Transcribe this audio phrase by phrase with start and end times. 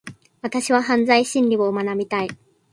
[0.41, 2.29] 私は犯罪心理学を学びたい。